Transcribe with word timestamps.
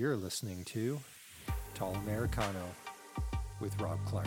You're 0.00 0.16
listening 0.16 0.64
to 0.64 0.98
Tall 1.74 1.92
Americano 1.96 2.64
with 3.60 3.78
Rob 3.82 3.98
Clark. 4.06 4.26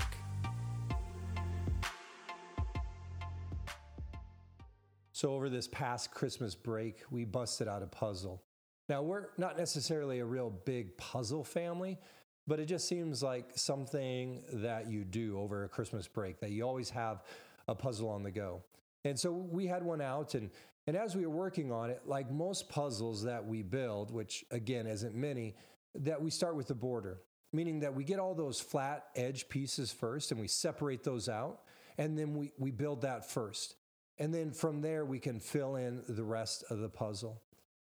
So, 5.13 5.33
over 5.33 5.49
this 5.49 5.67
past 5.67 6.11
Christmas 6.11 6.53
break, 6.53 7.01
we 7.09 7.25
busted 7.25 7.67
out 7.67 7.81
a 7.81 7.87
puzzle. 7.87 8.43
Now, 8.87 9.01
we're 9.01 9.29
not 9.39 9.57
necessarily 9.57 10.19
a 10.19 10.25
real 10.25 10.51
big 10.51 10.95
puzzle 10.95 11.43
family, 11.43 11.97
but 12.45 12.59
it 12.59 12.67
just 12.67 12.87
seems 12.87 13.23
like 13.23 13.49
something 13.55 14.43
that 14.53 14.91
you 14.91 15.03
do 15.03 15.39
over 15.39 15.63
a 15.63 15.69
Christmas 15.69 16.07
break, 16.07 16.39
that 16.41 16.51
you 16.51 16.61
always 16.61 16.91
have 16.91 17.23
a 17.67 17.73
puzzle 17.73 18.09
on 18.09 18.21
the 18.21 18.29
go. 18.29 18.61
And 19.05 19.19
so 19.19 19.31
we 19.31 19.67
had 19.67 19.83
one 19.83 20.01
out, 20.01 20.33
and, 20.33 20.49
and 20.87 20.95
as 20.95 21.15
we 21.15 21.25
were 21.25 21.35
working 21.35 21.71
on 21.71 21.89
it, 21.89 22.01
like 22.05 22.31
most 22.31 22.69
puzzles 22.69 23.23
that 23.23 23.45
we 23.45 23.61
build, 23.61 24.11
which 24.11 24.45
again 24.51 24.87
isn't 24.87 25.15
many, 25.15 25.55
that 25.95 26.21
we 26.21 26.29
start 26.29 26.55
with 26.55 26.67
the 26.67 26.75
border, 26.75 27.19
meaning 27.51 27.79
that 27.81 27.93
we 27.93 28.03
get 28.03 28.19
all 28.19 28.33
those 28.33 28.59
flat 28.59 29.05
edge 29.15 29.49
pieces 29.49 29.91
first 29.91 30.31
and 30.31 30.39
we 30.39 30.47
separate 30.47 31.03
those 31.03 31.27
out, 31.27 31.61
and 31.97 32.17
then 32.17 32.33
we, 32.33 32.51
we 32.57 32.71
build 32.71 33.01
that 33.01 33.29
first. 33.29 33.75
And 34.19 34.33
then 34.33 34.51
from 34.51 34.81
there, 34.81 35.05
we 35.05 35.19
can 35.19 35.39
fill 35.39 35.75
in 35.75 36.03
the 36.07 36.23
rest 36.23 36.63
of 36.69 36.79
the 36.79 36.89
puzzle. 36.89 37.41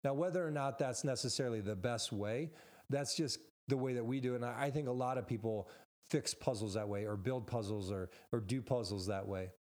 Now, 0.04 0.14
whether 0.14 0.46
or 0.46 0.50
not 0.50 0.78
that's 0.78 1.04
necessarily 1.04 1.60
the 1.60 1.74
best 1.74 2.12
way, 2.12 2.50
that's 2.90 3.16
just 3.16 3.38
the 3.68 3.76
way 3.76 3.94
that 3.94 4.04
we 4.04 4.20
do 4.20 4.34
it. 4.34 4.36
And 4.36 4.44
I 4.44 4.70
think 4.70 4.88
a 4.88 4.92
lot 4.92 5.18
of 5.18 5.26
people 5.26 5.68
fix 6.08 6.34
puzzles 6.34 6.74
that 6.74 6.88
way 6.88 7.06
or 7.06 7.16
build 7.16 7.46
puzzles 7.46 7.90
or, 7.90 8.10
or 8.30 8.40
do 8.40 8.60
puzzles 8.60 9.06
that 9.06 9.26
way. 9.26 9.50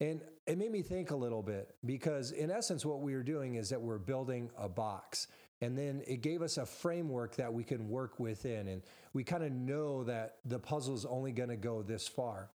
And 0.00 0.20
it 0.46 0.58
made 0.58 0.72
me 0.72 0.82
think 0.82 1.10
a 1.10 1.16
little 1.16 1.42
bit 1.42 1.74
because, 1.84 2.32
in 2.32 2.50
essence, 2.50 2.84
what 2.84 3.00
we 3.00 3.14
were 3.14 3.22
doing 3.22 3.54
is 3.54 3.68
that 3.70 3.80
we're 3.80 3.98
building 3.98 4.50
a 4.58 4.68
box. 4.68 5.28
And 5.60 5.78
then 5.78 6.02
it 6.06 6.20
gave 6.20 6.42
us 6.42 6.58
a 6.58 6.66
framework 6.66 7.36
that 7.36 7.52
we 7.52 7.64
can 7.64 7.88
work 7.88 8.18
within. 8.18 8.68
And 8.68 8.82
we 9.12 9.24
kind 9.24 9.44
of 9.44 9.52
know 9.52 10.04
that 10.04 10.36
the 10.44 10.58
puzzle 10.58 10.94
is 10.94 11.06
only 11.06 11.32
going 11.32 11.48
to 11.48 11.56
go 11.56 11.82
this 11.82 12.08
far. 12.08 12.50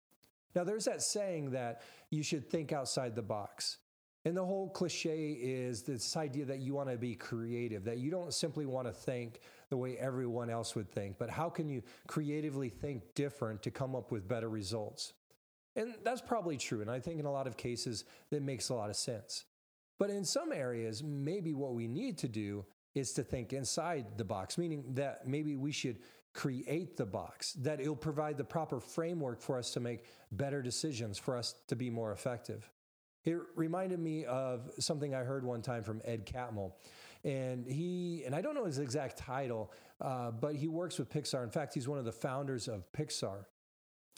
Now, 0.55 0.65
there's 0.65 0.87
that 0.87 1.03
saying 1.03 1.51
that 1.51 1.83
you 2.11 2.23
should 2.23 2.51
think 2.51 2.73
outside 2.73 3.15
the 3.15 3.23
box. 3.23 3.77
And 4.25 4.37
the 4.37 4.45
whole 4.45 4.71
cliche 4.71 5.33
is 5.33 5.83
this 5.83 6.17
idea 6.17 6.47
that 6.47 6.59
you 6.59 6.75
want 6.75 6.89
to 6.91 6.97
be 6.97 7.15
creative, 7.15 7.85
that 7.85 7.99
you 7.99 8.11
don't 8.11 8.35
simply 8.35 8.67
want 8.67 8.89
to 8.89 8.93
think 8.93 9.39
the 9.69 9.77
way 9.77 9.97
everyone 9.99 10.51
else 10.51 10.75
would 10.75 10.91
think, 10.91 11.17
but 11.17 11.31
how 11.31 11.49
can 11.49 11.69
you 11.69 11.81
creatively 12.09 12.69
think 12.69 13.15
different 13.15 13.63
to 13.63 13.71
come 13.71 13.95
up 13.95 14.11
with 14.11 14.27
better 14.27 14.49
results? 14.49 15.13
And 15.77 15.95
that's 16.03 16.23
probably 16.23 16.57
true. 16.57 16.81
And 16.81 16.91
I 16.91 16.99
think 16.99 17.21
in 17.21 17.27
a 17.27 17.31
lot 17.31 17.47
of 17.47 17.57
cases, 17.57 18.05
that 18.31 18.43
makes 18.43 18.71
a 18.71 18.75
lot 18.75 18.91
of 18.91 18.97
sense. 18.97 19.45
But 19.99 20.11
in 20.11 20.25
some 20.25 20.53
areas, 20.53 21.03
maybe 21.03 21.55
what 21.55 21.75
we 21.75 21.87
need 21.87 22.19
to 22.19 22.29
do 22.29 22.65
is 22.95 23.13
to 23.13 23.23
think 23.23 23.53
inside 23.53 24.17
the 24.17 24.25
box, 24.25 24.57
meaning 24.57 24.85
that 24.95 25.29
maybe 25.29 25.57
we 25.57 25.71
should 25.71 25.99
create 26.33 26.97
the 26.97 27.05
box, 27.05 27.53
that 27.55 27.81
it'll 27.81 27.95
provide 27.95 28.37
the 28.37 28.45
proper 28.45 28.81
framework 28.81 29.41
for 29.41 29.59
us 29.59 29.71
to 29.73 29.81
make 29.81 30.05
better 30.33 30.63
decisions, 30.63 31.19
for 31.19 31.37
us 31.37 31.55
to 31.69 31.77
be 31.77 31.91
more 31.91 32.13
effective. 32.13 32.71
It 33.25 33.39
reminded 33.55 33.99
me 33.99 34.25
of 34.25 34.71
something 34.79 35.15
I 35.15 35.21
heard 35.21 35.45
one 35.45 35.61
time 35.61 35.83
from 35.83 36.01
Ed 36.05 36.27
Catmull. 36.27 36.73
And 37.25 37.67
he, 37.67 38.23
and 38.25 38.35
I 38.35 38.41
don't 38.41 38.55
know 38.55 38.67
his 38.67 38.79
exact 38.79 39.19
title, 39.19 39.73
uh, 40.01 40.31
but 40.31 40.55
he 40.55 40.69
works 40.69 40.99
with 40.99 41.11
Pixar. 41.11 41.43
In 41.43 41.51
fact, 41.51 41.75
he's 41.75 41.89
one 41.89 41.99
of 41.99 42.05
the 42.05 42.13
founders 42.13 42.69
of 42.69 42.91
Pixar 42.93 43.47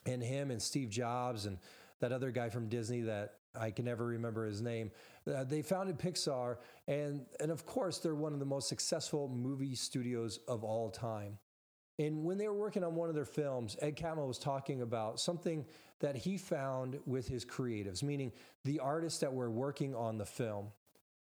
and 0.06 0.22
him 0.22 0.50
and 0.50 0.60
Steve 0.60 0.90
Jobs 0.90 1.46
and 1.46 1.58
that 2.00 2.12
other 2.12 2.30
guy 2.30 2.48
from 2.48 2.68
Disney 2.68 3.02
that 3.02 3.34
I 3.58 3.70
can 3.70 3.84
never 3.84 4.06
remember 4.06 4.46
his 4.46 4.60
name. 4.60 4.90
Uh, 5.26 5.44
they 5.44 5.62
founded 5.62 5.98
Pixar, 5.98 6.58
and 6.86 7.26
and 7.40 7.50
of 7.50 7.66
course 7.66 7.98
they're 7.98 8.14
one 8.14 8.32
of 8.32 8.38
the 8.38 8.46
most 8.46 8.68
successful 8.68 9.28
movie 9.28 9.74
studios 9.74 10.38
of 10.48 10.64
all 10.64 10.90
time. 10.90 11.38
And 11.98 12.24
when 12.24 12.38
they 12.38 12.46
were 12.46 12.54
working 12.54 12.84
on 12.84 12.94
one 12.94 13.08
of 13.08 13.16
their 13.16 13.24
films, 13.24 13.76
Ed 13.80 13.96
Catmull 13.96 14.28
was 14.28 14.38
talking 14.38 14.82
about 14.82 15.18
something 15.18 15.66
that 15.98 16.14
he 16.14 16.38
found 16.38 17.00
with 17.06 17.26
his 17.26 17.44
creatives, 17.44 18.04
meaning 18.04 18.30
the 18.64 18.78
artists 18.78 19.18
that 19.20 19.32
were 19.32 19.50
working 19.50 19.96
on 19.96 20.16
the 20.16 20.24
film. 20.24 20.68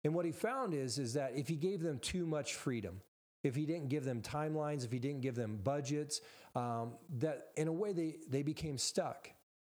And 0.02 0.14
what 0.14 0.24
he 0.24 0.32
found 0.32 0.72
is, 0.72 0.98
is 0.98 1.12
that 1.12 1.36
if 1.36 1.46
he 1.46 1.56
gave 1.56 1.82
them 1.82 1.98
too 1.98 2.24
much 2.24 2.54
freedom, 2.54 3.02
if 3.42 3.54
he 3.56 3.66
didn't 3.66 3.88
give 3.88 4.04
them 4.04 4.22
timelines, 4.22 4.84
if 4.84 4.92
he 4.92 4.98
didn't 4.98 5.20
give 5.20 5.34
them 5.34 5.58
budgets, 5.62 6.20
um, 6.54 6.92
that 7.18 7.48
in 7.56 7.68
a 7.68 7.72
way 7.72 7.92
they, 7.92 8.16
they 8.28 8.42
became 8.42 8.78
stuck. 8.78 9.30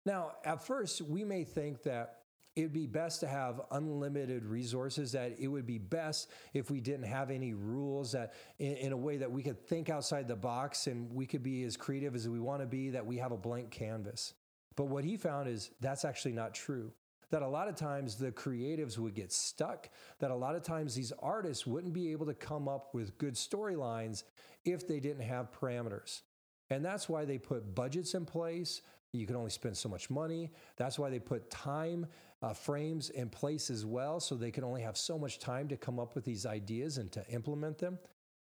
Now, 0.06 0.34
at 0.46 0.66
first, 0.66 1.02
we 1.02 1.24
may 1.24 1.44
think 1.44 1.84
that 1.84 2.20
it 2.56 2.64
would 2.64 2.74
be 2.74 2.88
best 2.88 3.20
to 3.20 3.28
have 3.28 3.62
unlimited 3.72 4.44
resources, 4.46 5.12
that 5.12 5.36
it 5.38 5.48
would 5.48 5.68
be 5.68 5.78
best 5.78 6.32
if 6.54 6.72
we 6.72 6.80
didn't 6.80 7.06
have 7.06 7.30
any 7.30 7.54
rules, 7.54 8.14
that 8.14 8.34
in, 8.58 8.74
in 8.78 8.92
a 8.94 8.98
way 8.98 9.18
that 9.18 9.32
we 9.32 9.44
could 9.44 9.60
think 9.68 9.90
outside 9.90 10.28
the 10.28 10.36
box 10.36 10.88
and 10.88 11.14
we 11.14 11.26
could 11.28 11.44
be 11.44 11.64
as 11.66 11.78
creative 11.78 12.16
as 12.16 12.28
we 12.28 12.40
want 12.40 12.62
to 12.62 12.66
be, 12.66 12.90
that 12.90 13.06
we 13.06 13.18
have 13.18 13.32
a 13.32 13.38
blank 13.38 13.70
canvas. 13.70 14.34
But 14.76 14.86
what 14.86 15.04
he 15.04 15.18
found 15.18 15.50
is 15.50 15.70
that's 15.82 16.06
actually 16.06 16.32
not 16.32 16.54
true 16.54 16.92
that 17.32 17.42
a 17.42 17.48
lot 17.48 17.68
of 17.68 17.76
times 17.76 18.16
the 18.16 18.32
creatives 18.32 18.98
would 18.98 19.14
get 19.14 19.32
stuck, 19.32 19.90
that 20.20 20.32
a 20.32 20.36
lot 20.36 20.56
of 20.56 20.64
times 20.64 20.96
these 20.96 21.12
artists 21.20 21.68
wouldn't 21.68 21.94
be 21.94 22.12
able 22.12 22.26
to 22.26 22.34
come 22.34 22.68
up 22.68 22.94
with 22.94 23.18
good 23.18 23.36
storylines 23.36 24.24
if 24.66 24.88
they 24.88 25.00
didn't 25.00 25.24
have 25.24 25.52
parameters. 25.52 26.22
And 26.70 26.84
that's 26.84 27.08
why 27.08 27.26
they 27.26 27.38
put 27.38 27.76
budgets 27.76 28.14
in 28.14 28.26
place. 28.26 28.82
You 29.14 29.26
can 29.26 29.36
only 29.36 29.52
spend 29.52 29.78
so 29.78 29.90
much 29.90 30.10
money. 30.10 30.52
That's 30.76 31.00
why 31.00 31.10
they 31.10 31.20
put 31.20 31.50
time 31.50 32.08
uh, 32.42 32.54
frames 32.54 33.10
in 33.10 33.30
place 33.30 33.70
as 33.70 33.86
well, 33.86 34.20
so 34.20 34.36
they 34.36 34.52
can 34.52 34.64
only 34.64 34.82
have 34.82 34.98
so 34.98 35.18
much 35.18 35.40
time 35.40 35.68
to 35.70 35.78
come 35.78 36.00
up 36.00 36.14
with 36.14 36.26
these 36.26 36.46
ideas 36.46 36.98
and 36.98 37.12
to 37.14 37.26
implement 37.30 37.78
them. 37.78 37.98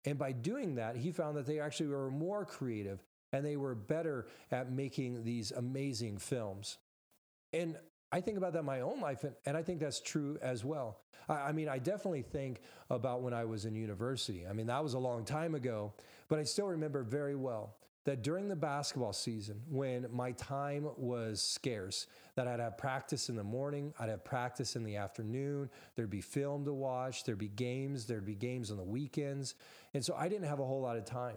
And 0.04 0.18
by 0.18 0.32
doing 0.32 0.74
that, 0.76 0.96
he 0.96 1.12
found 1.12 1.36
that 1.36 1.46
they 1.46 1.60
actually 1.60 1.88
were 1.88 2.10
more 2.10 2.44
creative 2.44 3.02
and 3.32 3.44
they 3.44 3.56
were 3.56 3.74
better 3.74 4.26
at 4.50 4.72
making 4.72 5.24
these 5.24 5.52
amazing 5.52 6.18
films. 6.18 6.78
And 7.52 7.76
I 8.12 8.20
think 8.20 8.36
about 8.36 8.52
that 8.54 8.60
in 8.60 8.64
my 8.64 8.80
own 8.80 9.00
life, 9.00 9.24
and, 9.24 9.34
and 9.46 9.56
I 9.56 9.62
think 9.62 9.80
that's 9.80 10.00
true 10.00 10.38
as 10.42 10.64
well. 10.64 10.98
I, 11.28 11.34
I, 11.34 11.52
mean, 11.52 11.68
I 11.68 11.78
definitely 11.78 12.22
think 12.22 12.60
about 12.90 13.22
when 13.22 13.32
I 13.32 13.44
was 13.44 13.64
in 13.64 13.74
university. 13.74 14.46
I 14.48 14.52
mean, 14.52 14.66
that 14.66 14.82
was 14.82 14.94
a 14.94 14.98
long 14.98 15.24
time 15.24 15.54
ago, 15.54 15.92
but 16.28 16.38
I 16.38 16.44
still 16.44 16.66
remember 16.66 17.02
very 17.02 17.36
well 17.36 17.76
that 18.04 18.22
during 18.22 18.48
the 18.48 18.56
basketball 18.56 19.12
season, 19.12 19.60
when 19.68 20.06
my 20.10 20.32
time 20.32 20.88
was 20.96 21.42
scarce, 21.42 22.06
that 22.34 22.48
I'd 22.48 22.58
have 22.58 22.78
practice 22.78 23.28
in 23.28 23.36
the 23.36 23.44
morning, 23.44 23.92
I'd 24.00 24.08
have 24.08 24.24
practice 24.24 24.74
in 24.74 24.84
the 24.84 24.96
afternoon, 24.96 25.68
there'd 25.94 26.10
be 26.10 26.22
film 26.22 26.64
to 26.64 26.72
watch, 26.72 27.24
there'd 27.24 27.38
be 27.38 27.48
games, 27.48 28.06
there'd 28.06 28.24
be 28.24 28.34
games 28.34 28.70
on 28.70 28.78
the 28.78 28.82
weekends. 28.82 29.54
And 29.92 30.04
so 30.04 30.14
I 30.16 30.28
didn't 30.28 30.48
have 30.48 30.60
a 30.60 30.64
whole 30.64 30.80
lot 30.80 30.96
of 30.96 31.04
time. 31.04 31.36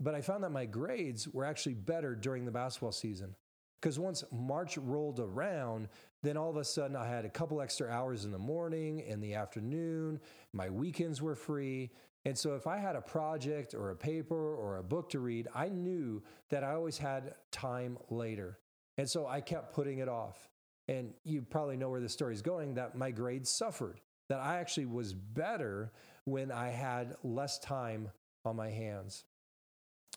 But 0.00 0.14
I 0.14 0.20
found 0.20 0.44
that 0.44 0.50
my 0.50 0.66
grades 0.66 1.26
were 1.26 1.44
actually 1.44 1.74
better 1.74 2.14
during 2.14 2.44
the 2.44 2.52
basketball 2.52 2.92
season. 2.92 3.34
Because 3.80 3.98
once 3.98 4.24
March 4.32 4.76
rolled 4.76 5.20
around, 5.20 5.88
then 6.22 6.36
all 6.36 6.50
of 6.50 6.56
a 6.56 6.64
sudden 6.64 6.96
I 6.96 7.06
had 7.06 7.24
a 7.24 7.30
couple 7.30 7.60
extra 7.60 7.88
hours 7.88 8.24
in 8.24 8.32
the 8.32 8.38
morning, 8.38 9.00
in 9.00 9.20
the 9.20 9.34
afternoon. 9.34 10.20
My 10.52 10.68
weekends 10.68 11.22
were 11.22 11.36
free. 11.36 11.90
And 12.24 12.36
so 12.36 12.54
if 12.54 12.66
I 12.66 12.78
had 12.78 12.96
a 12.96 13.00
project 13.00 13.74
or 13.74 13.90
a 13.90 13.96
paper 13.96 14.56
or 14.56 14.78
a 14.78 14.82
book 14.82 15.10
to 15.10 15.20
read, 15.20 15.46
I 15.54 15.68
knew 15.68 16.22
that 16.50 16.64
I 16.64 16.72
always 16.72 16.98
had 16.98 17.34
time 17.52 17.96
later. 18.10 18.58
And 18.96 19.08
so 19.08 19.26
I 19.26 19.40
kept 19.40 19.74
putting 19.74 19.98
it 19.98 20.08
off. 20.08 20.48
And 20.88 21.14
you 21.24 21.42
probably 21.42 21.76
know 21.76 21.90
where 21.90 22.00
the 22.00 22.08
story 22.08 22.34
is 22.34 22.42
going 22.42 22.74
that 22.74 22.96
my 22.96 23.12
grades 23.12 23.50
suffered, 23.50 24.00
that 24.28 24.40
I 24.40 24.58
actually 24.58 24.86
was 24.86 25.14
better 25.14 25.92
when 26.24 26.50
I 26.50 26.70
had 26.70 27.14
less 27.22 27.58
time 27.60 28.10
on 28.44 28.56
my 28.56 28.70
hands. 28.70 29.24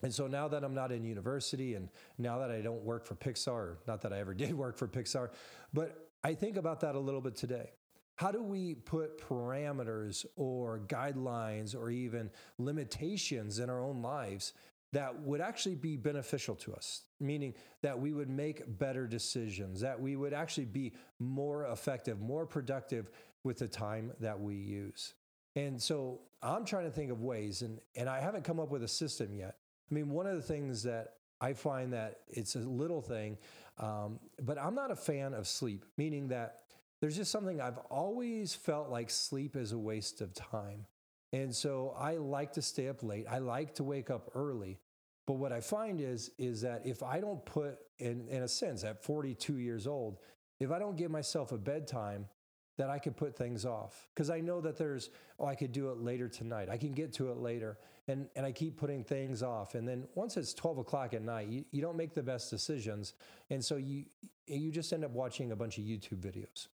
And 0.03 0.13
so 0.13 0.27
now 0.27 0.47
that 0.47 0.63
I'm 0.63 0.73
not 0.73 0.91
in 0.91 1.03
university 1.03 1.75
and 1.75 1.89
now 2.17 2.39
that 2.39 2.51
I 2.51 2.61
don't 2.61 2.83
work 2.83 3.05
for 3.05 3.15
Pixar, 3.15 3.77
not 3.87 4.01
that 4.01 4.13
I 4.13 4.19
ever 4.19 4.33
did 4.33 4.53
work 4.53 4.77
for 4.77 4.87
Pixar, 4.87 5.29
but 5.73 6.09
I 6.23 6.33
think 6.33 6.57
about 6.57 6.79
that 6.81 6.95
a 6.95 6.99
little 6.99 7.21
bit 7.21 7.35
today. 7.35 7.71
How 8.15 8.31
do 8.31 8.43
we 8.43 8.75
put 8.75 9.19
parameters 9.19 10.25
or 10.35 10.81
guidelines 10.87 11.75
or 11.75 11.89
even 11.89 12.29
limitations 12.59 13.57
in 13.57 13.69
our 13.69 13.81
own 13.81 14.01
lives 14.01 14.53
that 14.93 15.21
would 15.21 15.41
actually 15.41 15.75
be 15.75 15.95
beneficial 15.95 16.53
to 16.55 16.73
us, 16.73 17.03
meaning 17.19 17.53
that 17.81 17.99
we 17.99 18.13
would 18.13 18.29
make 18.29 18.77
better 18.77 19.07
decisions, 19.07 19.79
that 19.81 19.99
we 19.99 20.15
would 20.15 20.33
actually 20.33 20.65
be 20.65 20.91
more 21.19 21.65
effective, 21.67 22.19
more 22.19 22.45
productive 22.45 23.09
with 23.43 23.57
the 23.57 23.67
time 23.67 24.11
that 24.19 24.39
we 24.39 24.55
use? 24.55 25.13
And 25.55 25.81
so 25.81 26.19
I'm 26.41 26.65
trying 26.65 26.85
to 26.85 26.91
think 26.91 27.11
of 27.11 27.21
ways, 27.21 27.61
and, 27.61 27.79
and 27.95 28.09
I 28.09 28.19
haven't 28.19 28.43
come 28.43 28.59
up 28.59 28.69
with 28.69 28.83
a 28.83 28.87
system 28.87 29.33
yet, 29.33 29.55
I 29.91 29.93
mean, 29.93 30.09
one 30.09 30.25
of 30.25 30.35
the 30.35 30.41
things 30.41 30.83
that 30.83 31.15
I 31.41 31.53
find 31.53 31.91
that 31.93 32.19
it's 32.29 32.55
a 32.55 32.59
little 32.59 33.01
thing, 33.01 33.37
um, 33.77 34.19
but 34.41 34.57
I'm 34.57 34.75
not 34.75 34.91
a 34.91 34.95
fan 34.95 35.33
of 35.33 35.47
sleep, 35.47 35.85
meaning 35.97 36.29
that 36.29 36.61
there's 37.01 37.17
just 37.17 37.31
something 37.31 37.59
I've 37.59 37.79
always 37.89 38.53
felt 38.53 38.89
like 38.89 39.09
sleep 39.09 39.55
is 39.55 39.71
a 39.71 39.77
waste 39.77 40.21
of 40.21 40.33
time. 40.33 40.85
And 41.33 41.53
so 41.53 41.95
I 41.97 42.17
like 42.17 42.53
to 42.53 42.61
stay 42.61 42.87
up 42.87 43.03
late. 43.03 43.25
I 43.29 43.39
like 43.39 43.75
to 43.75 43.83
wake 43.83 44.09
up 44.09 44.29
early. 44.35 44.79
But 45.25 45.33
what 45.33 45.51
I 45.51 45.61
find 45.61 45.99
is, 45.99 46.31
is 46.37 46.61
that 46.61 46.85
if 46.85 47.03
I 47.03 47.19
don't 47.19 47.43
put, 47.45 47.79
in, 47.99 48.27
in 48.29 48.43
a 48.43 48.47
sense, 48.47 48.83
at 48.83 49.03
42 49.03 49.57
years 49.57 49.87
old, 49.87 50.19
if 50.59 50.71
I 50.71 50.79
don't 50.79 50.97
give 50.97 51.09
myself 51.09 51.51
a 51.51 51.57
bedtime, 51.57 52.27
that 52.81 52.89
I 52.89 52.97
could 52.97 53.15
put 53.15 53.37
things 53.37 53.63
off 53.63 54.07
because 54.11 54.31
I 54.31 54.39
know 54.39 54.59
that 54.61 54.75
there's, 54.75 55.11
oh, 55.39 55.45
I 55.45 55.53
could 55.53 55.71
do 55.71 55.91
it 55.91 55.99
later 55.99 56.27
tonight. 56.27 56.67
I 56.67 56.77
can 56.77 56.93
get 56.93 57.13
to 57.13 57.29
it 57.29 57.37
later. 57.37 57.77
And, 58.07 58.27
and 58.35 58.43
I 58.43 58.51
keep 58.51 58.75
putting 58.75 59.03
things 59.03 59.43
off. 59.43 59.75
And 59.75 59.87
then 59.87 60.07
once 60.15 60.35
it's 60.35 60.51
12 60.55 60.79
o'clock 60.79 61.13
at 61.13 61.21
night, 61.21 61.47
you, 61.47 61.63
you 61.69 61.83
don't 61.83 61.95
make 61.95 62.15
the 62.15 62.23
best 62.23 62.49
decisions. 62.49 63.13
And 63.51 63.63
so 63.63 63.75
you, 63.75 64.05
you 64.47 64.71
just 64.71 64.91
end 64.93 65.05
up 65.05 65.11
watching 65.11 65.51
a 65.51 65.55
bunch 65.55 65.77
of 65.77 65.83
YouTube 65.83 66.21
videos. 66.21 66.69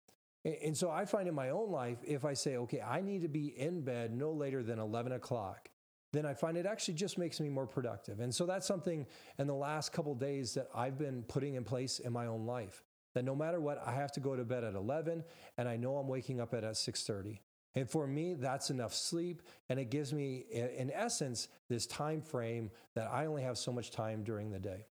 And, 0.44 0.54
and 0.66 0.76
so 0.76 0.92
I 0.92 1.06
find 1.06 1.26
in 1.26 1.34
my 1.34 1.50
own 1.50 1.72
life, 1.72 1.98
if 2.06 2.24
I 2.24 2.34
say, 2.34 2.56
okay, 2.58 2.80
I 2.80 3.00
need 3.00 3.22
to 3.22 3.28
be 3.28 3.48
in 3.58 3.80
bed 3.80 4.16
no 4.16 4.30
later 4.30 4.62
than 4.62 4.78
11 4.78 5.10
o'clock, 5.10 5.70
then 6.12 6.24
I 6.24 6.34
find 6.34 6.56
it 6.56 6.66
actually 6.66 6.94
just 6.94 7.18
makes 7.18 7.40
me 7.40 7.48
more 7.48 7.66
productive. 7.66 8.20
And 8.20 8.32
so 8.32 8.46
that's 8.46 8.64
something 8.64 9.06
in 9.40 9.48
the 9.48 9.54
last 9.54 9.92
couple 9.92 10.14
days 10.14 10.54
that 10.54 10.68
I've 10.72 10.98
been 10.98 11.24
putting 11.24 11.56
in 11.56 11.64
place 11.64 11.98
in 11.98 12.12
my 12.12 12.26
own 12.26 12.46
life 12.46 12.84
that 13.16 13.24
no 13.24 13.34
matter 13.34 13.58
what, 13.58 13.82
I 13.82 13.92
have 13.92 14.12
to 14.12 14.20
go 14.20 14.36
to 14.36 14.44
bed 14.44 14.62
at 14.62 14.74
11 14.74 15.24
and 15.56 15.66
I 15.66 15.78
know 15.78 15.96
I'm 15.96 16.06
waking 16.06 16.38
up 16.38 16.52
at, 16.52 16.64
at 16.64 16.74
6:30. 16.74 17.38
And 17.74 17.88
for 17.88 18.06
me, 18.06 18.34
that's 18.34 18.68
enough 18.68 18.92
sleep 18.92 19.40
and 19.70 19.80
it 19.80 19.88
gives 19.88 20.12
me 20.12 20.44
in 20.50 20.90
essence 20.90 21.48
this 21.70 21.86
time 21.86 22.20
frame 22.20 22.70
that 22.94 23.10
I 23.10 23.24
only 23.24 23.42
have 23.42 23.56
so 23.56 23.72
much 23.72 23.90
time 23.90 24.22
during 24.22 24.50
the 24.50 24.58
day. 24.58 24.84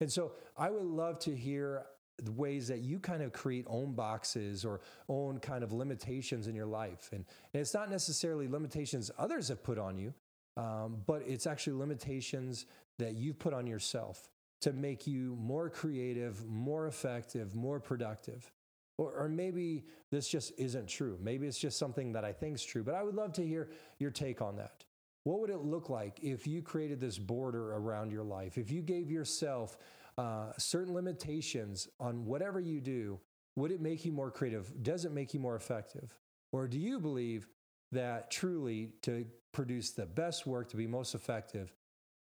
And 0.00 0.10
so 0.10 0.34
I 0.56 0.70
would 0.70 0.84
love 0.84 1.18
to 1.20 1.34
hear 1.34 1.86
the 2.22 2.30
ways 2.30 2.68
that 2.68 2.82
you 2.82 3.00
kind 3.00 3.20
of 3.20 3.32
create 3.32 3.64
own 3.68 3.94
boxes 3.94 4.64
or 4.64 4.80
own 5.08 5.40
kind 5.40 5.64
of 5.64 5.72
limitations 5.72 6.46
in 6.46 6.54
your 6.54 6.66
life. 6.66 7.08
And, 7.12 7.24
and 7.52 7.60
it's 7.60 7.74
not 7.74 7.90
necessarily 7.90 8.46
limitations 8.46 9.10
others 9.18 9.48
have 9.48 9.64
put 9.64 9.76
on 9.76 9.98
you, 9.98 10.14
um, 10.56 10.98
but 11.04 11.22
it's 11.26 11.48
actually 11.48 11.78
limitations 11.80 12.66
that 12.98 13.16
you've 13.16 13.40
put 13.40 13.52
on 13.52 13.66
yourself 13.66 14.28
to 14.62 14.72
make 14.72 15.06
you 15.06 15.36
more 15.40 15.68
creative, 15.68 16.46
more 16.46 16.86
effective, 16.86 17.54
more 17.54 17.80
productive. 17.80 18.50
Or, 18.98 19.12
or, 19.12 19.28
maybe 19.28 19.84
this 20.10 20.26
just 20.26 20.52
isn't 20.56 20.88
true. 20.88 21.18
Maybe 21.20 21.46
it's 21.46 21.58
just 21.58 21.78
something 21.78 22.12
that 22.12 22.24
I 22.24 22.32
think 22.32 22.54
is 22.54 22.64
true, 22.64 22.82
but 22.82 22.94
I 22.94 23.02
would 23.02 23.14
love 23.14 23.34
to 23.34 23.46
hear 23.46 23.68
your 23.98 24.10
take 24.10 24.40
on 24.40 24.56
that. 24.56 24.84
What 25.24 25.40
would 25.40 25.50
it 25.50 25.58
look 25.58 25.90
like 25.90 26.20
if 26.22 26.46
you 26.46 26.62
created 26.62 26.98
this 26.98 27.18
border 27.18 27.74
around 27.74 28.10
your 28.10 28.22
life? 28.22 28.56
If 28.56 28.70
you 28.70 28.80
gave 28.80 29.10
yourself 29.10 29.76
uh, 30.16 30.52
certain 30.56 30.94
limitations 30.94 31.88
on 32.00 32.24
whatever 32.24 32.58
you 32.58 32.80
do, 32.80 33.20
would 33.56 33.70
it 33.70 33.80
make 33.80 34.04
you 34.04 34.12
more 34.12 34.30
creative? 34.30 34.72
Does 34.82 35.04
it 35.04 35.12
make 35.12 35.34
you 35.34 35.40
more 35.40 35.56
effective? 35.56 36.14
Or 36.52 36.66
do 36.66 36.78
you 36.78 36.98
believe 36.98 37.48
that 37.92 38.30
truly 38.30 38.92
to 39.02 39.26
produce 39.52 39.90
the 39.90 40.06
best 40.06 40.46
work, 40.46 40.68
to 40.70 40.76
be 40.76 40.86
most 40.86 41.14
effective, 41.14 41.72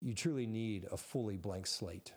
you 0.03 0.13
truly 0.13 0.45
need 0.45 0.85
a 0.91 0.97
fully 0.97 1.37
blank 1.37 1.65
slate. 1.65 2.11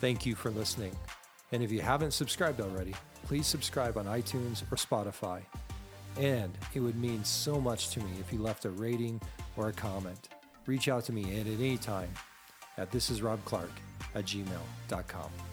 Thank 0.00 0.26
you 0.26 0.34
for 0.34 0.50
listening. 0.50 0.96
And 1.52 1.62
if 1.62 1.70
you 1.70 1.82
haven't 1.82 2.12
subscribed 2.12 2.60
already, 2.60 2.94
please 3.24 3.46
subscribe 3.46 3.98
on 3.98 4.06
iTunes 4.06 4.62
or 4.72 4.76
Spotify. 4.76 5.42
And 6.18 6.56
it 6.74 6.80
would 6.80 6.96
mean 6.96 7.22
so 7.24 7.60
much 7.60 7.90
to 7.90 8.00
me 8.00 8.10
if 8.18 8.32
you 8.32 8.40
left 8.40 8.64
a 8.64 8.70
rating 8.70 9.20
or 9.56 9.68
a 9.68 9.72
comment. 9.72 10.30
Reach 10.66 10.88
out 10.88 11.04
to 11.04 11.12
me 11.12 11.38
at 11.38 11.46
any 11.46 11.76
time 11.76 12.10
at 12.78 12.90
thisisrobclark 12.90 13.70
at 14.14 14.24
gmail.com. 14.24 15.51